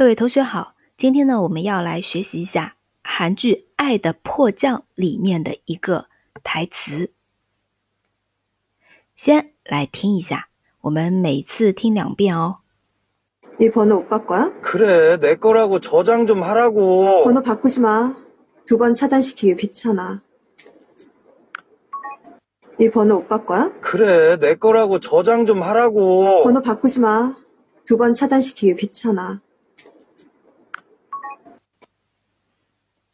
[0.00, 6.06] 各位同学好，今天呢，我们要来学习一下韩剧《爱的迫降》里面的一个
[6.44, 7.10] 台词。
[9.14, 10.48] 先来听一下，
[10.82, 12.58] 我们每次听两遍哦。
[13.58, 14.52] 이 번호 오빠 거야?
[14.60, 17.24] 그래, 내 거라고 저장 좀 하라고.
[17.24, 18.14] 번호 바꾸지 마.
[18.66, 20.22] 두 번 차단시키기 귀찮아.
[22.78, 23.72] 이 번호 오빠 거야?
[23.80, 26.42] 그래, 내 거라고 저장 좀 하라고.
[26.44, 27.34] 번호 바꾸지 마.
[27.86, 29.40] 두 번 차단시키기 귀찮아.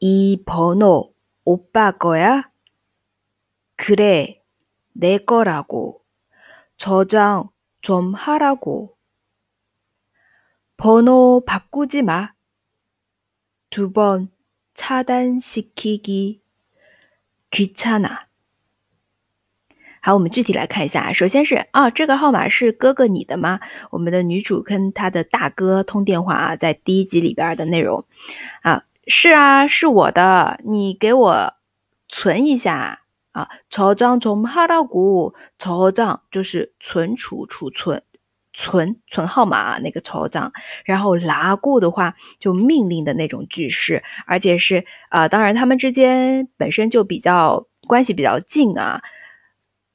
[0.00, 1.12] 이 번호
[1.44, 2.50] 오빠 거야?
[3.76, 4.42] 그래,
[4.92, 6.02] 내 거라고.
[6.76, 7.48] 저장
[7.80, 8.96] 좀 하라고.
[10.76, 12.32] 번호 바꾸지 마.
[13.70, 14.30] 두 번
[14.74, 16.42] 차단시키기
[17.50, 18.26] 귀찮아.
[20.00, 21.12] 好，我们具体来看一下。
[21.12, 23.60] 首先是啊，这个号码是哥哥你的吗？
[23.90, 28.04] 我们的女主跟她的大哥通电话啊，在第一集里边的内容
[28.62, 31.54] 啊， 是啊，是我的，你给我
[32.08, 33.00] 存一下
[33.32, 33.48] 啊。
[33.70, 38.02] 저장좀하라고，저장就是存储、储存、
[38.52, 40.52] 存存号码那个저장，
[40.84, 49.02] 然后라고的话就命令的那种句式，而且是啊，当然他们之间本身就比较关系比较近啊。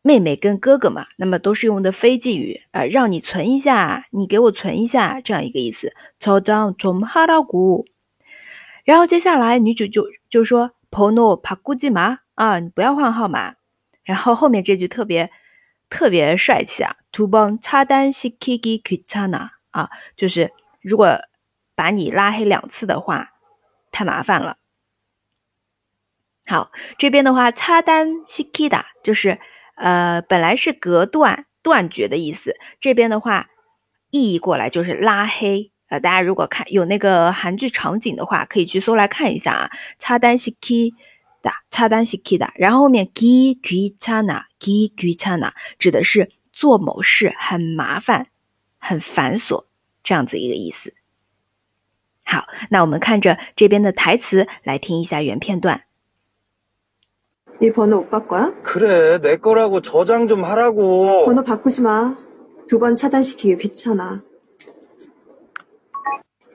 [0.00, 5.94] 妹妹跟哥哥嘛，那么都是用的非敬语，呃，让你存一下，你给我存一下，这样一个意思。
[6.20, 7.86] 저장좀하라고。
[8.89, 13.53] 然后接下来女主就就说 “pono p a k u j i m a 啊，你不要换号码。
[14.03, 15.29] 然后后面这句特别
[15.91, 19.19] 特别帅气啊，“tubon c h a d a n s i k i g i k i c
[19.19, 20.51] h a n a 啊，就是
[20.81, 21.19] 如果
[21.75, 23.29] 把你拉黑两次的话，
[23.91, 24.57] 太麻烦了。
[26.47, 29.37] 好，这边的话 c h a d a n s i k i d a 就是
[29.75, 33.49] 呃本来是隔断断绝的意思，这边的话。
[34.11, 39.70] 意义过来就是拉黑呃，大家如果看有那个韩剧场景的话，可以去搜来看一下啊。
[39.98, 48.26] 차단시키다，차단시키다，然后后面기귀찮 아， 기귀찮아指的是做某事很麻烦、
[48.78, 49.64] 很繁琐
[50.02, 50.94] 这样子一个意思。
[52.24, 55.82] 好，那我们看着这边的台词来听一下原片段。
[57.60, 58.52] 이 번호 오빠 거야?
[58.64, 61.24] 그래, 내 거라고 저장 좀 하라고.
[61.24, 62.16] 번호 바꾸지 마.
[62.66, 64.24] 두 번 차단시키기 귀찮아.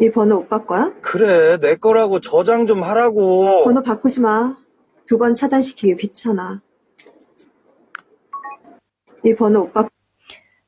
[0.00, 0.92] 이 번호 오빠 거야?
[1.00, 3.64] 그래, 내 거라고 저장 좀 하라고.
[3.64, 4.54] 번호 바꾸지 마.
[5.06, 6.60] 두 번 차단시키기 귀찮아.
[9.24, 9.88] 이 번호 오빠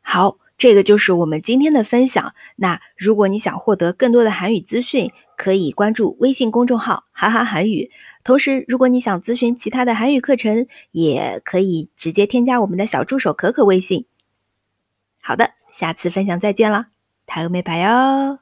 [0.00, 2.32] 好，这个就是我们今天的分享。
[2.56, 7.90] 那如果你想获得更多的韩语资讯，可以关注微信公众号“哈哈韩语”。
[8.24, 14.06] 同时，如果你想咨询其他的韩语课程，也可以直接添加我们的小助手可可微信。
[15.20, 16.88] 好的，下次分享再见了，
[17.26, 18.36] 台欧美白哟。